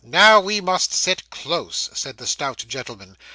'Now 0.03 0.39
we 0.39 0.61
must 0.61 0.93
sit 0.95 1.29
close,' 1.29 1.87
said 1.93 2.17
the 2.17 2.25
stout 2.25 2.65
gentleman. 2.67 3.17